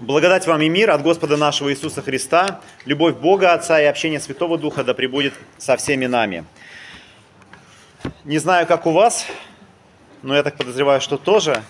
[0.00, 4.56] Благодать вам и мир от Господа нашего Иисуса Христа, любовь Бога Отца и общение Святого
[4.56, 6.44] Духа да пребудет со всеми нами.
[8.22, 9.26] Не знаю, как у вас,
[10.22, 11.64] но я так подозреваю, что тоже.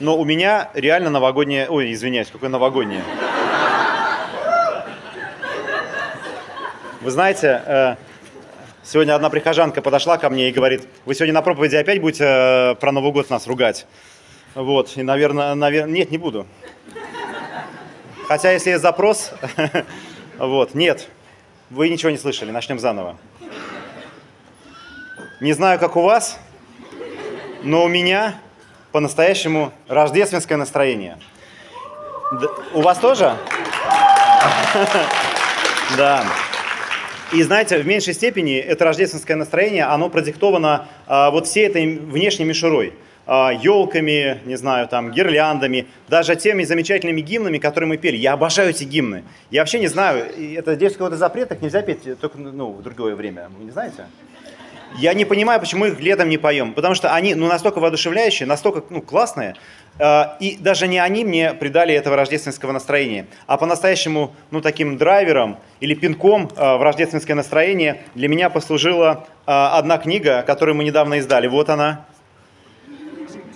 [0.00, 1.66] Но у меня реально новогоднее...
[1.70, 3.02] Ой, извиняюсь, какое новогоднее?
[7.00, 7.96] Вы знаете, э,
[8.82, 12.74] сегодня одна прихожанка подошла ко мне и говорит, вы сегодня на проповеди опять будете э,
[12.74, 13.86] про Новый год нас ругать?
[14.54, 16.46] Вот, и, наверное, наверное, нет, не буду.
[18.30, 19.32] Хотя, если есть запрос,
[20.38, 21.08] вот, нет,
[21.68, 23.16] вы ничего не слышали, начнем заново.
[25.40, 26.38] Не знаю, как у вас,
[27.64, 28.36] но у меня
[28.92, 31.18] по-настоящему рождественское настроение.
[32.72, 33.36] У вас тоже?
[35.96, 36.24] Да.
[37.32, 42.44] И знаете, в меньшей степени это рождественское настроение, оно продиктовано а, вот всей этой внешней
[42.44, 42.94] мишурой
[43.26, 48.16] елками, а, не знаю, там, гирляндами, даже теми замечательными гимнами, которые мы пели.
[48.16, 49.24] Я обожаю эти гимны.
[49.50, 53.14] Я вообще не знаю, это здесь какой-то запрет, их нельзя петь только ну, в другое
[53.14, 53.48] время.
[53.58, 54.06] Вы не знаете?
[54.98, 56.72] Я не понимаю, почему их летом не поем.
[56.72, 59.54] Потому что они ну, настолько воодушевляющие, настолько ну, классные.
[59.98, 65.58] Э, и даже не они мне придали этого рождественского настроения, а по-настоящему ну, таким драйвером
[65.78, 71.48] или пинком э, в рождественское настроение для меня послужила одна книга, которую мы недавно издали.
[71.48, 72.06] Вот она.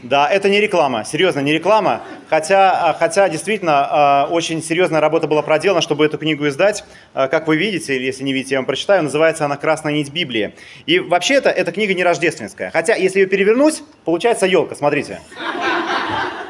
[0.05, 2.02] Да, это не реклама, серьезно, не реклама.
[2.28, 6.84] Хотя, а, хотя действительно а, очень серьезная работа была проделана, чтобы эту книгу издать.
[7.14, 10.55] А, как вы видите, если не видите, я вам прочитаю, называется она «Красная нить Библии».
[10.84, 12.70] И вообще это эта книга не рождественская.
[12.70, 15.20] Хотя, если ее перевернуть, получается елка, смотрите.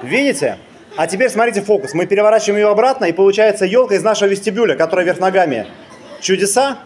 [0.02, 0.58] Видите?
[0.96, 1.94] А теперь смотрите фокус.
[1.94, 5.68] Мы переворачиваем ее обратно, и получается елка из нашего вестибюля, которая вверх ногами.
[6.20, 6.78] Чудеса?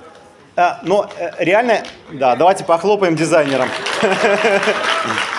[0.82, 3.68] но э, реально, да, давайте похлопаем дизайнерам.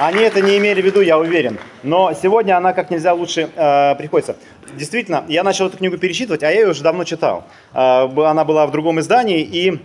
[0.00, 1.58] Они это не имели в виду, я уверен.
[1.82, 4.34] Но сегодня она как нельзя лучше э, приходится.
[4.74, 7.44] Действительно, я начал эту книгу пересчитывать, а я ее уже давно читал.
[7.74, 9.78] Э, она была в другом издании, и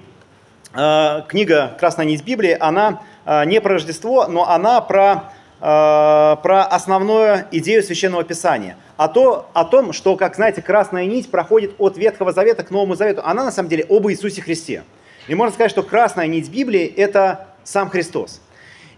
[0.74, 6.64] э, книга «Красная нить Библии», она э, не про Рождество, но она про, э, про
[6.64, 8.78] основную идею Священного Писания.
[8.96, 12.96] А то, о том, что, как знаете, красная нить проходит от Ветхого Завета к Новому
[12.96, 14.84] Завету, она на самом деле об Иисусе Христе.
[15.28, 18.40] И можно сказать, что красная нить Библии– это сам Христос.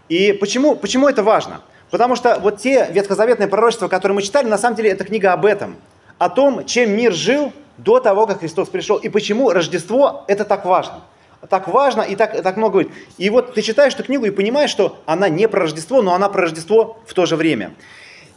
[0.08, 1.60] И почему, почему это важно?
[1.90, 5.46] Потому что вот те ветхозаветные пророчества, которые мы читали, на самом деле это книга об
[5.46, 5.76] этом.
[6.18, 8.96] О том, чем мир жил до того, как Христос пришел.
[8.96, 11.00] И почему Рождество это так важно.
[11.48, 12.92] Так важно и так, так много говорит.
[13.16, 16.28] И вот ты читаешь эту книгу и понимаешь, что она не про Рождество, но она
[16.28, 17.74] про Рождество в то же время.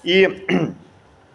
[0.04, 0.46] И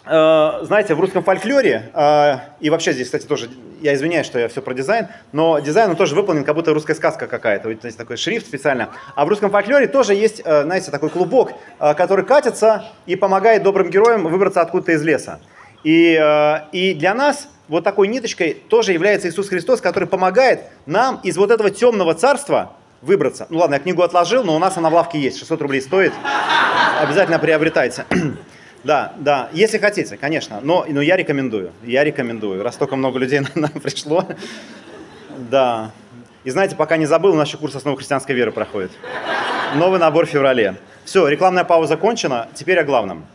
[0.07, 3.49] знаете, в русском фольклоре, э, и вообще здесь, кстати, тоже,
[3.81, 6.95] я извиняюсь, что я все про дизайн, но дизайн он тоже выполнен, как будто русская
[6.95, 8.91] сказка какая-то, вот есть такой шрифт специально.
[9.17, 13.91] А в русском фольклоре тоже есть, э, знаете, такой клубок, который катится и помогает добрым
[13.91, 15.41] героям выбраться откуда-то из леса.
[15.83, 16.21] И,
[16.73, 21.51] и для нас вот такой ниточкой тоже является Иисус Христос, который помогает нам из вот
[21.51, 22.73] этого темного царства
[23.03, 23.47] выбраться.
[23.51, 26.13] Ну ладно, я книгу отложил, но у нас она в лавке есть, 600 рублей стоит.
[27.01, 28.05] Обязательно приобретайте.
[28.87, 30.61] Да, да, если хотите, конечно.
[30.63, 32.63] Но, но я рекомендую, я рекомендую.
[32.63, 34.25] Раз столько много людей нам пришло.
[35.51, 35.91] Да.
[36.45, 38.93] И знаете, пока не забыл, у нас еще курс основы христианской веры проходит.
[39.75, 40.77] Новый набор в феврале.
[41.05, 42.47] Все, рекламная пауза закончена.
[42.55, 43.27] Теперь о главном.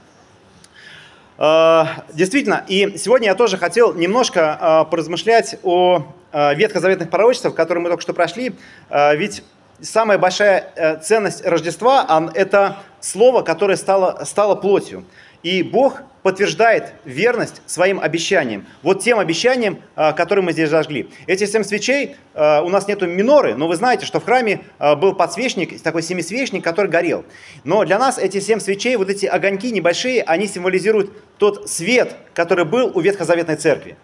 [1.37, 7.83] А, действительно, и сегодня я тоже хотел немножко а, поразмышлять о а, ветхозаветных пророчествах, которые
[7.83, 8.53] мы только что прошли.
[8.89, 9.43] Ведь
[9.81, 15.03] самая большая э, ценность Рождества– это слово, которое стало, стало плотью.
[15.43, 18.65] И Бог подтверждает верность своим обещаниям.
[18.83, 21.09] Вот тем обещаниям, а, которые мы здесь зажгли.
[21.27, 24.95] Эти семь свечей, а, у нас нету миноры, но вы знаете, что в храме а,
[24.95, 27.25] был подсвечник, такой семисвечник, который горел.
[27.63, 32.65] Но для нас эти семь свечей, вот эти огоньки небольшие, они символизируют тот свет, который
[32.65, 33.97] был у Ветхозаветной церкви.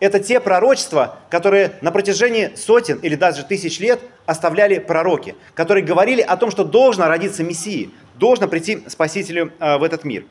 [0.00, 6.22] Это те пророчества, которые на протяжении сотен или даже тысяч лет оставляли пророки, которые говорили
[6.22, 10.24] о том, что должно родиться Мессии, должно прийти Спасителю в этот мир.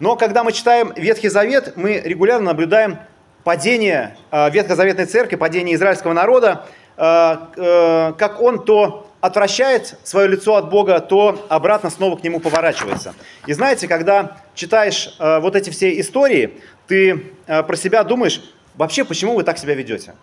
[0.00, 2.98] Но когда мы читаем Ветхий Завет, мы регулярно наблюдаем
[3.44, 6.64] падение э, Ветхозаветной церкви, падение израильского народа,
[6.96, 12.40] э, э, как он то отвращает свое лицо от Бога, то обратно снова к нему
[12.40, 13.14] поворачивается.
[13.46, 18.40] И знаете, когда читаешь вот эти все истории, ты про себя думаешь,
[18.76, 20.14] вообще, почему вы так себя ведете?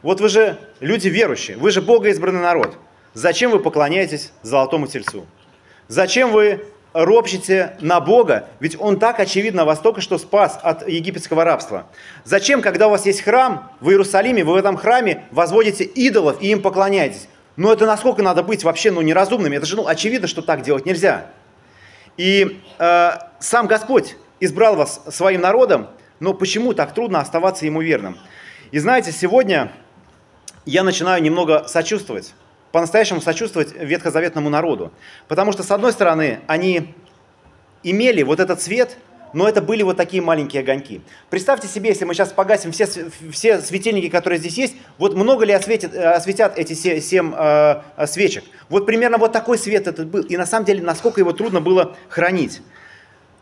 [0.00, 2.78] Вот вы же люди верующие, вы же Бога избранный народ.
[3.12, 5.26] Зачем вы поклоняетесь золотому тельцу?
[5.88, 11.44] Зачем вы ропщите на Бога, ведь Он так очевидно вас только что спас от египетского
[11.44, 11.86] рабства.
[12.24, 16.48] Зачем, когда у вас есть храм в Иерусалиме, вы в этом храме возводите идолов и
[16.50, 17.28] им поклоняетесь?
[17.56, 19.56] Ну это насколько надо быть вообще ну, неразумными?
[19.56, 21.26] Это же ну, очевидно, что так делать нельзя.
[22.16, 25.88] И э, сам Господь избрал вас своим народом,
[26.18, 28.18] но почему так трудно оставаться ему верным?
[28.70, 29.72] И знаете, сегодня
[30.64, 32.34] я начинаю немного сочувствовать,
[32.72, 34.92] по-настоящему сочувствовать ветхозаветному народу.
[35.28, 36.94] Потому что, с одной стороны, они
[37.82, 38.96] имели вот этот свет,
[39.32, 41.02] но это были вот такие маленькие огоньки.
[41.28, 42.86] Представьте себе, если мы сейчас погасим все,
[43.30, 48.44] все светильники, которые здесь есть, вот много ли осветит, э, осветят эти семь э, свечек?
[48.68, 50.22] Вот примерно вот такой свет этот был.
[50.22, 52.60] И на самом деле, насколько его трудно было хранить.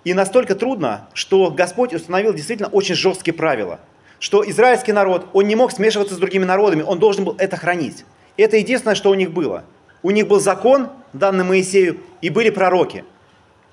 [0.04, 3.80] И настолько трудно, что Господь установил действительно очень жесткие правила.
[4.20, 8.04] Что израильский народ, он не мог смешиваться с другими народами, он должен был это хранить.
[8.38, 9.64] Это единственное, что у них было.
[10.02, 13.04] У них был закон, данный Моисею, и были пророки,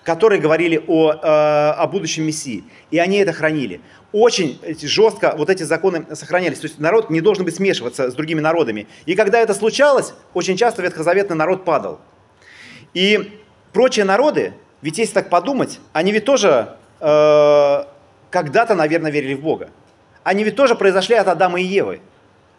[0.03, 2.63] которые говорили о, э, о будущем Мессии.
[2.89, 3.79] И они это хранили.
[4.11, 6.59] Очень жестко вот эти законы сохранялись.
[6.59, 8.87] То есть народ не должен быть смешиваться с другими народами.
[9.05, 11.99] И когда это случалось, очень часто ветхозаветный народ падал.
[12.95, 13.39] И
[13.71, 17.83] прочие народы, ведь если так подумать, они ведь тоже э,
[18.31, 19.69] когда-то, наверное, верили в Бога.
[20.23, 22.01] Они ведь тоже произошли от Адама и Евы.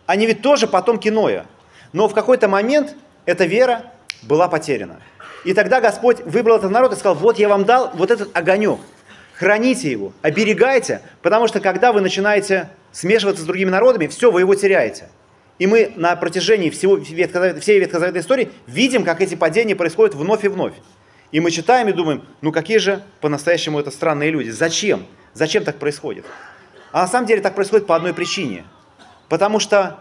[0.07, 1.47] Они ведь тоже потомки Ноя.
[1.97, 2.95] Но в какой-то момент
[3.25, 3.91] эта вера
[4.21, 5.01] была потеряна.
[5.47, 8.81] И тогда Господь выбрал этот народ и сказал, вот я вам дал вот этот огонек,
[9.33, 14.55] храните его, оберегайте, потому что когда вы начинаете смешиваться с другими народами, все, вы его
[14.55, 15.09] теряете.
[15.59, 20.49] И мы на протяжении всего, всей ветхозаветной истории видим, как эти падения происходят вновь и
[20.49, 20.75] вновь.
[21.33, 24.51] И мы читаем и думаем, ну какие же по-настоящему это странные люди.
[24.51, 25.07] Зачем?
[25.33, 26.27] Зачем так происходит?
[26.93, 28.65] А на самом деле так происходит по одной причине.
[29.31, 30.01] Потому что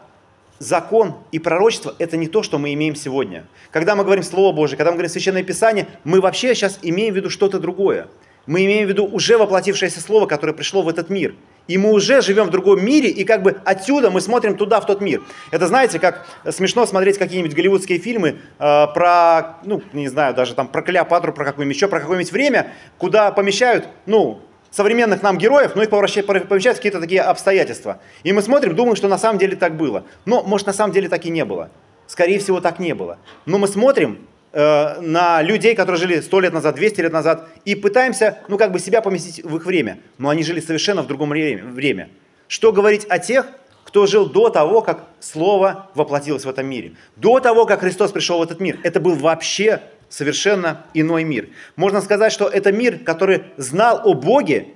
[0.60, 3.46] закон и пророчество– это не то, что мы имеем сегодня.
[3.72, 7.18] Когда мы говорим Слово Божие, когда мы говорим Священное Писание, мы вообще сейчас имеем в
[7.18, 8.08] виду что-то другое.
[8.46, 11.36] Мы имеем в виду уже воплотившееся Слово, которое пришло в этот мир.
[11.68, 14.86] И мы уже живем в другом мире, и как бы отсюда мы смотрим туда, в
[14.86, 15.24] тот мир.
[15.50, 20.68] Это знаете, как смешно смотреть какие-нибудь голливудские фильмы э, про, ну, не знаю, даже там
[20.68, 24.42] про Клеопатру, про какое-нибудь еще, про какое-нибудь время, куда помещают, ну,
[24.76, 28.00] современных нам героев, но их помещают в какие-то такие обстоятельства.
[28.24, 30.04] И мы смотрим, думаем, что на самом деле так было.
[30.26, 31.70] Но, может, на самом деле так и не было.
[32.08, 33.18] Скорее всего, так не было.
[33.46, 34.20] Но мы смотрим
[34.52, 38.74] э, на людей, которые жили 100 лет назад, 200 лет назад, и пытаемся, ну, как
[38.74, 40.00] бы себя поместить в их время.
[40.18, 42.10] Но они жили совершенно в другом время.
[42.50, 43.48] Что говорить о тех,
[43.86, 46.96] кто жил до того, как Слово воплотилось в этом мире.
[47.16, 48.78] До того, как Христос пришел в этот мир.
[48.84, 51.50] Это был вообще совершенно иной мир.
[51.76, 54.68] Можно сказать, что это мир, который знал о Боге,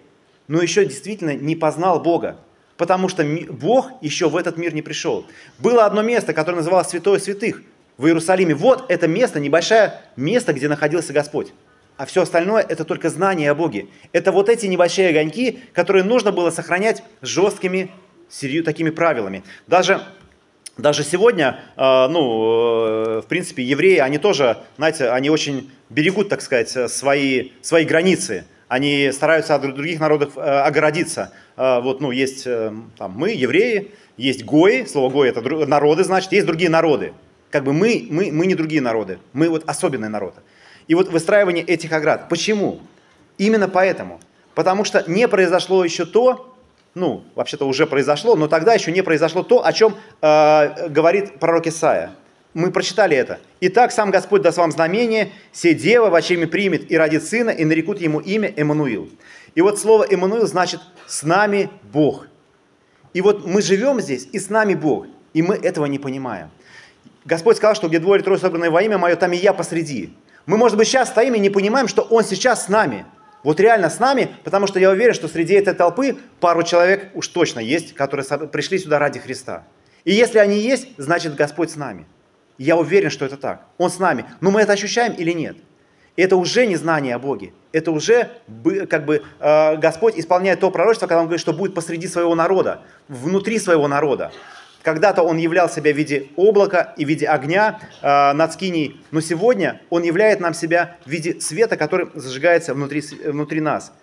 [0.48, 2.38] но еще действительно не познал Бога,
[2.78, 5.26] потому что Бог еще в этот мир не пришел.
[5.60, 7.62] Было одно место, которое называлось Святое Святых
[7.98, 8.56] в Иерусалиме.
[8.56, 11.54] Вот это место, небольшое место, где находился Господь.
[11.98, 13.88] А все остальное это только знание о Боге.
[14.14, 17.92] Это вот эти небольшие огоньки, которые нужно было сохранять жесткими
[18.64, 19.44] такими правилами.
[19.68, 20.02] Даже
[20.80, 26.42] даже сегодня, э, ну, э, в принципе, евреи, они тоже, знаете, они очень берегут, так
[26.42, 28.46] сказать, свои, свои границы.
[28.68, 31.34] Они стараются от других народов э, огородиться.
[31.58, 32.46] Вот, ну, есть
[32.98, 37.12] там, мы, евреи, есть гои, слово гои это народы, значит, есть другие народы.
[37.52, 40.36] Как бы мы, мы, мы не другие народы, мы вот особенный народ.
[40.88, 42.30] И вот выстраивание этих оград.
[42.30, 42.80] Почему?
[43.38, 44.22] Именно поэтому.
[44.56, 46.49] Потому что не произошло еще то,
[46.96, 51.68] ну, вообще-то уже произошло, но тогда еще не произошло то, о чем э, говорит пророк
[51.68, 52.12] Исаия.
[52.56, 53.40] Мы прочитали это.
[53.62, 57.64] «Итак, сам Господь даст вам знамение, се дева в имя примет и родит сына, и
[57.64, 59.10] нарекут ему имя Эммануил».
[59.54, 62.28] И вот слово «Эммануил» значит «с нами Бог».
[63.14, 66.50] И вот мы живем здесь, и с нами Бог, и мы этого не понимаем.
[67.24, 70.16] Господь сказал, что где двое или трое собранные во имя Мое, там и я посреди.
[70.48, 73.06] Мы, может быть, сейчас стоим и не понимаем, что Он сейчас с нами–
[73.44, 77.28] вот реально с нами, потому что я уверен, что среди этой толпы пару человек уж
[77.28, 79.64] точно есть, которые пришли сюда ради Христа.
[80.04, 82.06] И если они есть, значит Господь с нами.
[82.58, 83.66] Я уверен, что это так.
[83.78, 84.26] Он с нами.
[84.42, 85.58] Но мы это ощущаем или нет?
[86.24, 87.54] это уже не знание о Боге.
[87.72, 88.30] Это уже
[88.90, 92.82] как бы э, Господь исполняет то пророчество, когда Он говорит, что будет посреди своего народа,
[93.08, 94.32] внутри своего народа.
[94.90, 99.22] Когда-то он являл себя в виде облака и в виде огня э, над скиней, но
[99.22, 103.94] сегодня он являет нам себя в виде света, который зажигается внутри, внутри нас.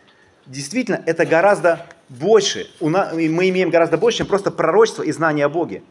[0.46, 5.46] Действительно, это гораздо больше, у нас, мы имеем гораздо больше, чем просто пророчество и знание
[5.46, 5.82] о Боге.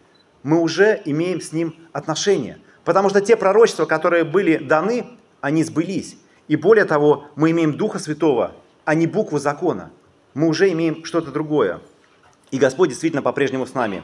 [0.44, 2.58] Мы уже имеем с Ним отношения.
[2.86, 5.08] Потому что те пророчества, которые были даны,
[5.42, 6.16] они сбылись.
[6.48, 8.54] И более того, мы имеем Духа Святого,
[8.86, 9.92] а не букву закона.
[10.36, 11.82] Мы уже имеем что-то другое.
[12.52, 14.02] И Господь действительно по-прежнему с нами.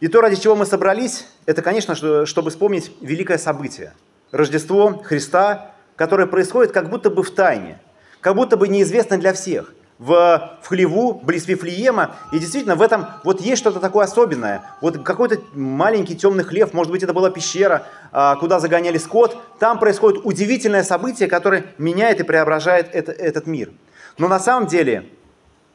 [0.00, 1.94] И то, ради чего мы собрались, это, конечно,
[2.26, 3.92] чтобы вспомнить великое событие.
[4.32, 7.78] Рождество Христа, которое происходит как будто бы в тайне,
[8.22, 9.74] как будто бы неизвестно для всех.
[9.98, 14.62] В, в хлеву, близ Вифлеема, и действительно в этом вот есть что-то такое особенное.
[14.80, 19.36] Вот какой-то маленький темный хлев, может быть, это была пещера, а, куда загоняли скот.
[19.58, 23.72] Там происходит удивительное событие, которое меняет и преображает это, этот мир.
[24.16, 25.06] Но на самом деле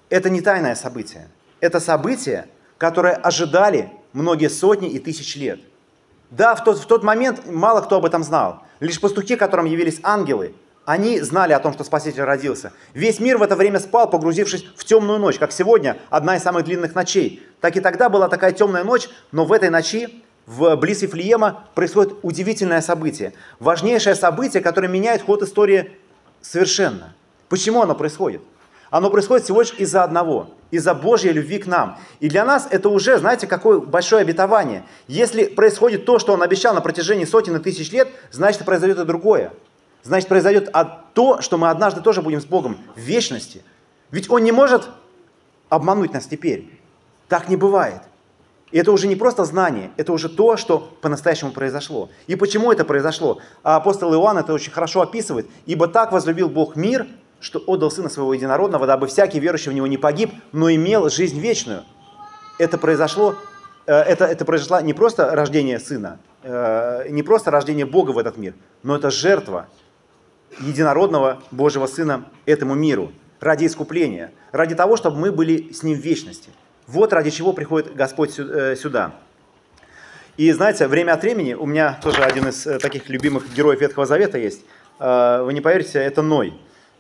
[0.10, 1.28] это не тайное событие.
[1.60, 2.48] Это событие,
[2.80, 5.60] которое ожидали многие сотни и тысячи лет.
[6.32, 8.64] Да, в тот, в тот момент мало кто об этом знал.
[8.80, 10.56] Лишь пастухи, которым явились ангелы,
[10.86, 12.72] они знали о том, что Спаситель родился.
[12.94, 16.64] Весь мир в это время спал, погрузившись в темную ночь, как сегодня, одна из самых
[16.64, 17.44] длинных ночей.
[17.60, 22.14] Так и тогда была такая темная ночь, но в этой ночи в близ Вифлеема происходит
[22.22, 23.34] удивительное событие.
[23.60, 25.92] Важнейшее событие, которое меняет ход истории
[26.42, 27.16] совершенно.
[27.50, 28.42] Почему оно происходит?
[28.90, 31.98] Оно происходит всего лишь из-за одного, из-за Божьей любви к нам.
[32.20, 34.86] И для нас это уже, знаете, какое большое обетование.
[35.08, 39.06] Если происходит то, что Он обещал на протяжении сотен и тысяч лет, значит произойдет и
[39.06, 39.52] другое
[40.06, 40.72] значит произойдет
[41.14, 43.64] то, что мы однажды тоже будем с Богом в вечности.
[44.12, 44.88] Ведь Он не может
[45.68, 46.70] обмануть нас теперь.
[47.28, 48.02] Так не бывает.
[48.72, 52.10] И это уже не просто знание, это уже то, что по-настоящему произошло.
[52.28, 53.40] И почему это произошло?
[53.64, 55.48] Апостол Иоанн это очень хорошо описывает.
[55.66, 57.08] «Ибо так возлюбил Бог мир,
[57.40, 61.40] что отдал Сына Своего Единородного, дабы всякий верующий в Него не погиб, но имел жизнь
[61.40, 61.84] вечную».
[62.58, 63.36] Это произошло,
[63.86, 68.38] э, это, это произошло не просто рождение Сына, э, не просто рождение Бога в этот
[68.38, 69.68] мир, но это жертва,
[70.60, 73.12] единородного Божьего Сына этому миру
[73.42, 76.50] ради искупления, ради того, чтобы мы были с Ним в вечности.
[76.88, 79.16] Вот ради чего приходит Господь э, сюда.
[80.38, 84.38] И знаете, время от времени, у меня тоже один из таких любимых героев Ветхого Завета
[84.38, 84.66] есть,
[85.00, 86.54] вы не поверите, это Ной.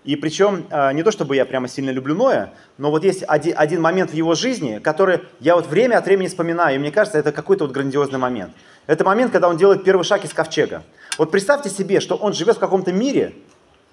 [0.06, 3.82] И причем не то, чтобы я прямо сильно люблю Ноя, но вот есть один, один
[3.82, 7.32] момент в его жизни, который я вот время от времени вспоминаю, и мне кажется, это
[7.32, 8.54] какой-то вот грандиозный момент.
[8.86, 10.84] Это момент, когда он делает первый шаг из ковчега.
[11.18, 13.34] Вот представьте себе, что он живет в каком-то мире,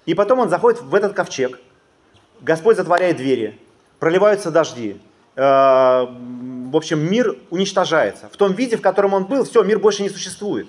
[0.05, 1.59] и потом он заходит в этот ковчег,
[2.41, 3.59] Господь затворяет двери,
[3.97, 5.01] проливаются дожди,
[5.35, 8.29] э, в общем, мир уничтожается.
[8.31, 10.67] В том виде, в котором он был, все, мир больше не существует.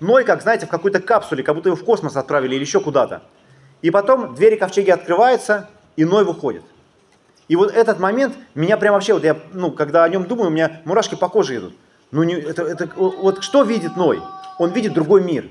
[0.00, 3.22] Ной, как, знаете, в какой-то капсуле, как будто его в космос отправили или еще куда-то.
[3.82, 6.62] И потом двери ковчеги открываются, и Ной выходит.
[7.48, 10.50] И вот этот момент меня прям вообще, вот я, ну, когда о нем думаю, у
[10.50, 11.74] меня мурашки по коже идут.
[12.12, 14.22] Ну, не, это, это, вот что видит Ной?
[14.58, 15.48] Он видит другой мир.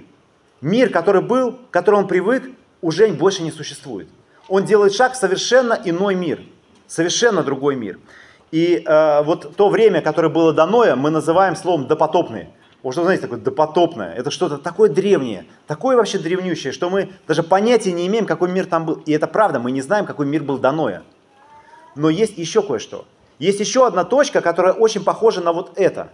[0.61, 2.49] Мир, который был, к которому он привык,
[2.81, 4.07] уже больше не существует.
[4.47, 6.41] Он делает шаг в совершенно иной мир,
[6.87, 7.99] совершенно другой мир.
[8.51, 12.49] И э, вот то время, которое было до Ноя, мы называем словом допотопное.
[12.83, 14.13] Вот что, знаете, такое допотопное.
[14.15, 18.65] Это что-то такое древнее, такое вообще древнющее, что мы даже понятия не имеем, какой мир
[18.65, 18.95] там был.
[19.05, 21.03] И это правда, мы не знаем, какой мир был до Ноя.
[21.95, 23.05] Но есть еще кое-что.
[23.37, 26.09] Есть еще одна точка, которая очень похожа на вот это.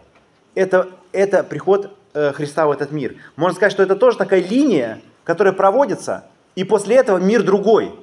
[0.55, 3.15] Это, это приход э, Христа в этот мир.
[3.35, 7.93] Можно сказать, что это тоже такая линия, которая проводится и после этого мир другой.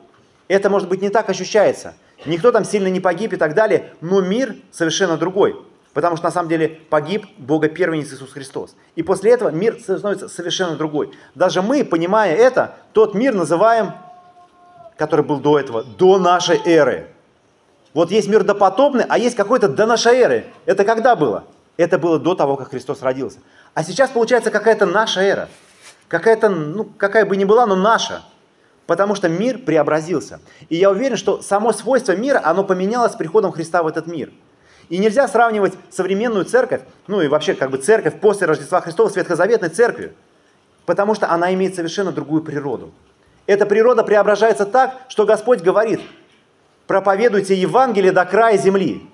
[0.47, 1.95] Это, может быть, не так ощущается.
[2.27, 5.57] Никто там сильно не погиб и так далее, но мир совершенно другой.
[5.95, 8.75] Потому что на самом деле погиб Бога первенец Иисус Христос.
[8.97, 11.13] И после этого мир становится совершенно другой.
[11.37, 13.93] Даже мы, понимая это, тот мир называем,
[14.97, 17.09] который был до этого, до нашей эры.
[17.95, 20.47] Вот есть мир допотопный, а есть какой-то до нашей эры.
[20.67, 21.45] Это когда было?
[21.77, 23.39] Это было до того, как Христос родился.
[23.73, 25.49] А сейчас получается какая-то наша эра.
[26.09, 28.23] Какая-то, ну, какая бы ни была, но наша.
[28.87, 30.41] Потому что мир преобразился.
[30.69, 34.33] И я уверен, что само свойство мира, оно поменялось с приходом Христа в этот мир.
[34.89, 39.17] И нельзя сравнивать современную церковь, ну и вообще как бы церковь после Рождества Христова с
[39.17, 40.13] Ветхозаветной церковью,
[40.87, 42.93] потому что она имеет совершенно другую природу.
[43.47, 46.01] Эта природа преображается так, что Господь говорит,
[46.87, 49.09] проповедуйте Евангелие до края земли,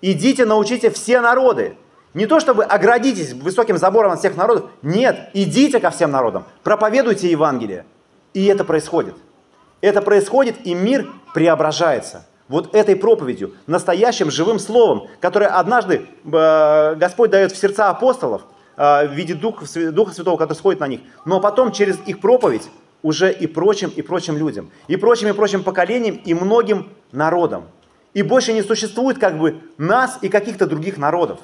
[0.00, 1.76] идите научите все народы.
[2.14, 7.30] Не то чтобы оградитесь высоким забором от всех народов, нет, идите ко всем народам, проповедуйте
[7.30, 7.86] Евангелие.
[8.34, 9.14] И это происходит.
[9.80, 12.26] Это происходит, и мир преображается.
[12.48, 18.42] Вот этой проповедью, настоящим живым словом, которое однажды э, Господь дает в сердца апостолов
[18.76, 22.68] э, в виде Духа, Святого, который сходит на них, но потом через их проповедь
[23.02, 27.64] уже и прочим, и прочим людям, и прочим, и прочим поколениям, и многим народам.
[28.14, 31.38] И больше не существует как бы нас и каких-то других народов.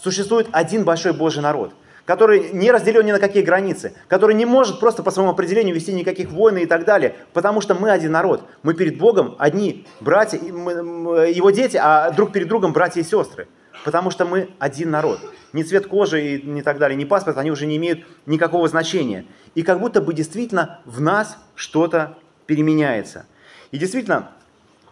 [0.00, 1.72] Существует один большой Божий народ–
[2.04, 5.92] который не разделен ни на какие границы, который не может просто по своему определению вести
[5.92, 8.44] никаких войн и так далее, потому что мы один народ.
[8.62, 13.48] Мы перед Богом одни братья, его дети, а друг перед другом братья и сестры.
[13.84, 15.18] Потому что мы один народ.
[15.52, 19.24] Ни цвет кожи и не так далее, ни паспорт, они уже не имеют никакого значения.
[19.54, 22.16] И как будто бы действительно в нас что-то
[22.46, 23.26] переменяется.
[23.70, 24.30] И действительно,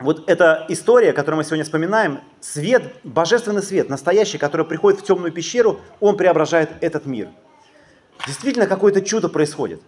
[0.00, 5.32] вот эта история, которую мы сегодня вспоминаем, свет, божественный свет, настоящий, который приходит в темную
[5.32, 7.28] пещеру, он преображает этот мир.
[8.26, 9.80] Действительно, какое-то чудо происходит.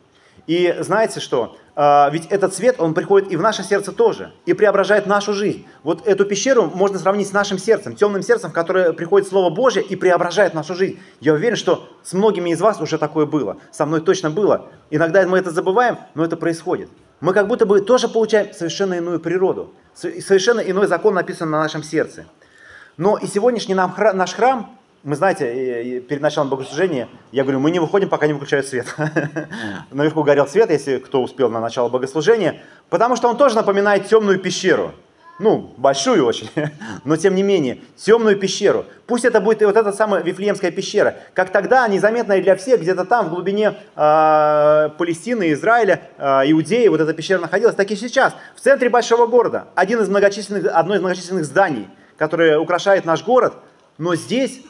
[0.47, 1.57] И знаете что?
[1.77, 5.67] А, ведь этот свет, он приходит и в наше сердце тоже, и преображает нашу жизнь.
[5.85, 9.83] Вот эту пещеру можно сравнить с нашим сердцем, темным сердцем, в которое приходит Слово Божье
[9.83, 10.99] и преображает нашу жизнь.
[11.21, 13.59] Я уверен, что с многими из вас уже такое было.
[13.71, 14.69] Со мной точно было.
[14.91, 16.91] Иногда мы это забываем, но это происходит.
[17.23, 19.73] Мы как будто бы тоже получаем совершенно иную природу.
[19.95, 22.27] Совершенно иной закон написан на нашем сердце.
[22.97, 27.71] Но и сегодняшний нам храм, наш храм, мы знаете, перед началом богослужения, я говорю, мы
[27.71, 28.93] не выходим, пока не выключают свет.
[29.93, 32.61] Наверху горел свет, если кто успел на начало богослужения,
[32.91, 34.93] потому что он тоже напоминает темную пещеру
[35.39, 36.51] ну, большую очень,
[37.05, 38.85] но тем не менее, темную пещеру.
[39.07, 43.05] Пусть это будет и вот эта самая Вифлеемская пещера, как тогда незаметная для всех, где-то
[43.05, 48.35] там, в глубине э, Палестины, Израиля, э, Иудеи, вот эта пещера находилась, так и сейчас,
[48.55, 53.55] в центре большого города, один из многочисленных, одно из многочисленных зданий, которое украшает наш город,
[53.99, 54.63] но здесь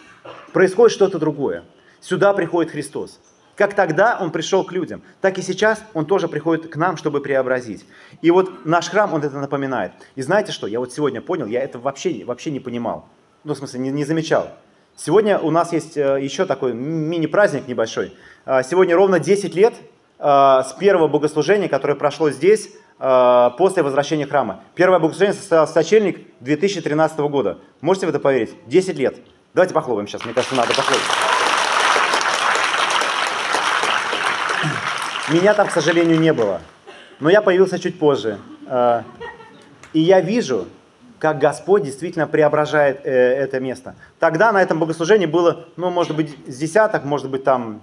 [0.53, 1.65] происходит что-то другое.
[2.01, 3.21] Сюда приходит Христос.
[3.57, 7.21] Как тогда он пришел к людям, так и сейчас он тоже приходит к нам, чтобы
[7.21, 7.85] преобразить.
[8.23, 9.93] И вот наш храм, он это напоминает.
[10.15, 13.09] И знаете что, я вот сегодня понял, я это вообще, вообще не понимал.
[13.45, 14.49] Ну, в смысле, не, не замечал.
[14.97, 18.15] Сегодня у нас есть э, еще такой мини-праздник небольшой.
[18.45, 19.75] А, сегодня ровно 10 лет
[20.19, 24.63] а, с первого богослужения, которое прошло здесь, а, после возвращения храма.
[24.75, 27.59] Первое богослужение состоялось в сочельник 2013 года.
[27.81, 28.55] Можете в это поверить?
[28.67, 29.17] 10 лет.
[29.55, 31.32] Давайте похлопаем сейчас, мне кажется, надо похлопать.
[35.33, 36.61] Меня там, к сожалению, не было.
[37.19, 38.39] Но я появился чуть позже.
[38.67, 39.03] А,
[39.95, 40.67] и я вижу,
[41.19, 43.95] как Господь действительно преображает э, это место.
[44.19, 47.81] Тогда на этом богослужении было, ну, может быть, с десяток, может быть, там,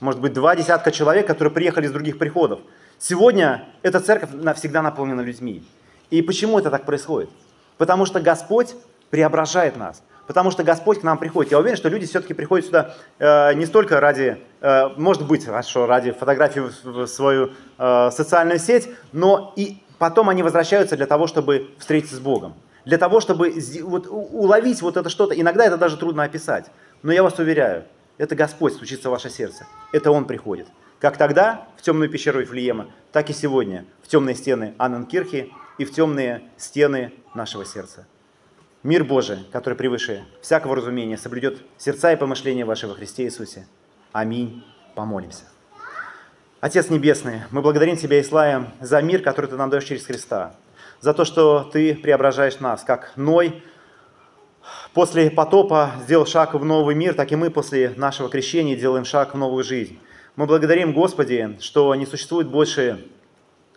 [0.00, 2.58] может быть, два десятка человек, которые приехали из других приходов.
[2.98, 5.62] Сегодня эта церковь навсегда наполнена людьми.
[6.10, 7.30] И почему это так происходит?
[7.78, 8.74] Потому что Господь
[9.10, 11.50] преображает нас потому что Господь к нам приходит.
[11.50, 15.86] Я уверен, что люди все-таки приходят сюда э, не столько ради, э, может быть, хорошо,
[15.86, 21.70] ради фотографии в свою э, социальную сеть, но и потом они возвращаются для того, чтобы
[21.80, 22.54] встретиться с Богом.
[22.84, 25.34] Для того, чтобы вот, уловить вот это что-то.
[25.34, 26.66] Иногда это даже трудно описать.
[27.02, 27.82] Но я вас уверяю,
[28.16, 29.66] это Господь стучится в ваше сердце.
[29.92, 30.68] Это Он приходит.
[31.00, 35.92] Как тогда в темную пещеру Вифлеема, так и сегодня в темные стены Анненкирхи и в
[35.92, 38.06] темные стены нашего сердца.
[38.82, 43.66] Мир Божий, который превыше всякого разумения, соблюдет сердца и помышления ваши во Христе Иисусе.
[44.12, 44.64] Аминь.
[44.94, 45.44] Помолимся.
[46.60, 50.54] Отец Небесный, мы благодарим Тебя и славим за мир, который Ты нам даешь через Христа,
[50.98, 53.62] за то, что Ты преображаешь нас, как Ной
[54.94, 59.34] после потопа сделал шаг в новый мир, так и мы после нашего крещения делаем шаг
[59.34, 59.98] в новую жизнь.
[60.36, 63.06] Мы благодарим, Господи, что не существует больше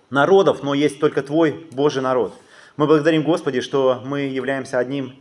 [0.10, 2.34] народов, но есть только Твой Божий народ–
[2.76, 5.14] мы благодарим Господи, что мы являемся одним,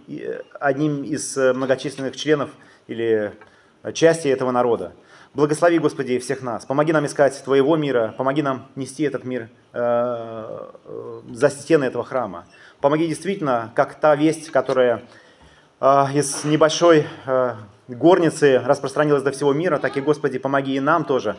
[0.59, 2.51] одним из э, многочисленных членов
[2.87, 3.33] или
[3.83, 4.95] э, части этого народа.
[5.35, 6.65] Благослови, Господи, всех нас.
[6.65, 9.79] Помоги нам искать Твоего мира, помоги нам нести этот мир э,
[10.85, 12.47] э, за стены этого храма.
[12.81, 15.03] Помоги действительно, как та весть, которая
[15.81, 17.55] э, из небольшой э,
[17.89, 21.37] горницы распространилась до всего мира, так и, Господи, помоги и нам тоже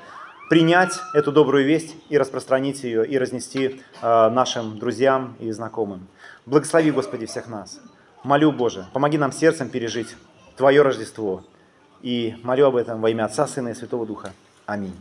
[0.49, 6.07] принять эту добрую весть и распространить ее, и разнести э, нашим друзьям и знакомым.
[6.45, 7.79] Благослови, Господи, всех нас.
[8.23, 10.15] Молю, Боже, помоги нам сердцем пережить
[10.55, 11.43] Твое Рождество.
[12.01, 14.33] И молю об этом во имя Отца, Сына и Святого Духа.
[14.65, 14.95] Аминь.